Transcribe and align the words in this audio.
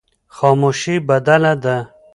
خاموشي 0.35 0.95
بدله 1.07 1.53
ده. 1.63 1.77